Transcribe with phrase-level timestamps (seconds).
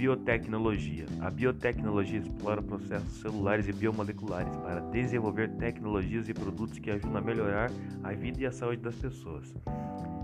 [0.00, 1.04] biotecnologia.
[1.20, 7.20] A biotecnologia explora processos celulares e biomoleculares para desenvolver tecnologias e produtos que ajudam a
[7.20, 7.70] melhorar
[8.02, 9.54] a vida e a saúde das pessoas.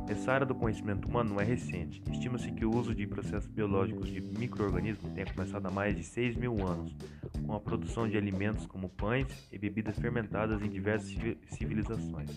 [0.08, 2.02] Essa área do conhecimento humano não é recente.
[2.10, 6.36] Estima-se que o uso de processos biológicos de microorganismos tenha começado há mais de 6
[6.36, 6.96] mil anos,
[7.44, 11.14] com a produção de alimentos como pães e bebidas fermentadas em diversas
[11.50, 12.30] civilizações.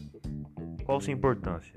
[0.84, 1.72] Qual sua importância?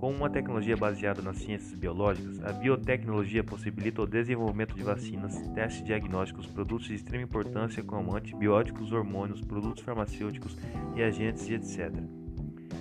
[0.00, 5.84] Com uma tecnologia baseada nas ciências biológicas, a biotecnologia possibilita o desenvolvimento de vacinas, testes
[5.84, 10.56] diagnósticos, produtos de extrema importância como antibióticos, hormônios, produtos farmacêuticos,
[10.94, 11.92] reagentes e etc.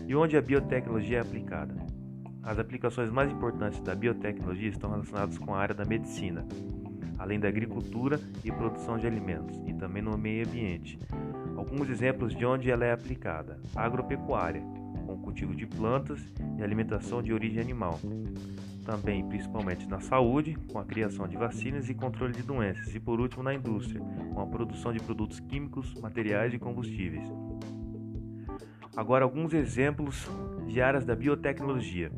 [0.08, 1.76] E onde a biotecnologia é aplicada?
[2.42, 6.48] As aplicações mais importantes da biotecnologia estão relacionadas com a área da medicina,
[7.18, 10.98] além da agricultura e produção de alimentos, e também no meio ambiente.
[11.58, 14.64] Alguns exemplos de onde ela é aplicada: agropecuária,
[15.06, 16.20] com o cultivo de plantas
[16.58, 18.00] e alimentação de origem animal.
[18.86, 22.94] Também, principalmente na saúde, com a criação de vacinas e controle de doenças.
[22.96, 24.02] E por último, na indústria,
[24.34, 27.30] com a produção de produtos químicos, materiais e combustíveis.
[28.96, 30.28] Agora, alguns exemplos
[30.68, 32.12] de áreas da biotecnologia.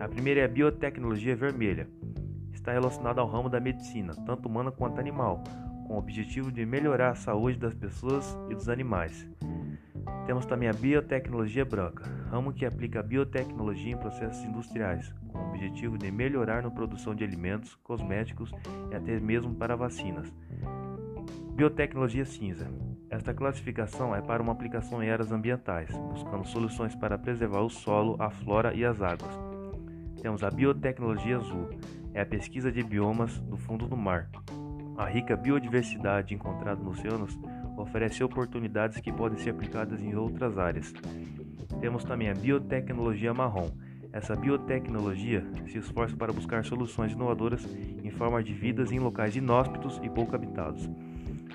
[0.00, 1.88] A primeira é a biotecnologia vermelha.
[2.52, 5.42] Está relacionada ao ramo da medicina, tanto humana quanto animal,
[5.86, 9.26] com o objetivo de melhorar a saúde das pessoas e dos animais.
[10.28, 15.48] Temos também a biotecnologia branca, ramo que aplica a biotecnologia em processos industriais, com o
[15.48, 18.52] objetivo de melhorar na produção de alimentos, cosméticos
[18.92, 20.30] e até mesmo para vacinas.
[21.54, 22.70] Biotecnologia cinza.
[23.08, 28.14] Esta classificação é para uma aplicação em áreas ambientais, buscando soluções para preservar o solo,
[28.18, 29.34] a flora e as águas.
[30.20, 31.70] Temos a biotecnologia azul,
[32.12, 34.28] é a pesquisa de biomas do fundo do mar.
[34.98, 37.38] A rica biodiversidade encontrada nos oceanos
[37.82, 40.92] oferece oportunidades que podem ser aplicadas em outras áreas.
[41.80, 43.70] Temos também a biotecnologia marrom.
[44.12, 47.66] Essa biotecnologia se esforça para buscar soluções inovadoras
[48.02, 50.88] em forma de vidas em locais inóspitos e pouco habitados.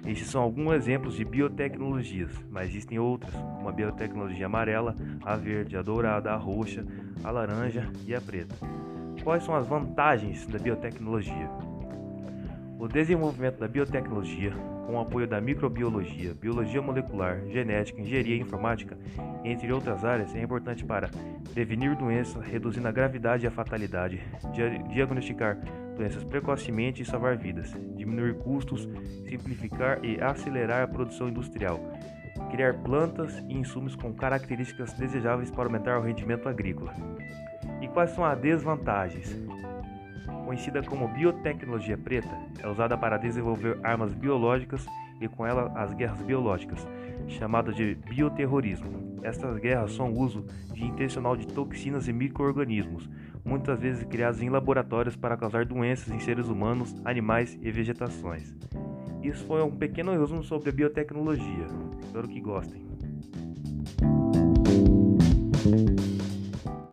[0.05, 5.77] Estes são alguns exemplos de biotecnologias, mas existem outras, como a biotecnologia amarela, a verde,
[5.77, 6.85] a dourada, a roxa,
[7.23, 8.55] a laranja e a preta.
[9.23, 11.72] Quais são as vantagens da biotecnologia?
[12.79, 14.53] O desenvolvimento da biotecnologia
[14.85, 18.97] com o apoio da microbiologia, biologia molecular, genética, engenharia e informática,
[19.43, 21.09] entre outras áreas, é importante para
[21.53, 24.21] prevenir doenças, reduzindo a gravidade e a fatalidade,
[24.89, 25.57] diagnosticar
[25.95, 28.89] doenças precocemente e salvar vidas, diminuir custos,
[29.29, 31.79] simplificar e acelerar a produção industrial,
[32.51, 36.93] criar plantas e insumos com características desejáveis para aumentar o rendimento agrícola.
[37.81, 39.52] E quais são as desvantagens?
[40.45, 44.85] Conhecida como biotecnologia preta, é usada para desenvolver armas biológicas
[45.19, 46.87] e com ela as guerras biológicas,
[47.27, 49.19] chamadas de bioterrorismo.
[49.23, 53.09] Estas guerras são o uso de intencional de toxinas e microorganismos,
[53.43, 58.53] muitas vezes criados em laboratórios para causar doenças em seres humanos, animais e vegetações.
[59.21, 61.67] Isso foi um pequeno resumo sobre a biotecnologia.
[62.01, 62.83] Espero que gostem.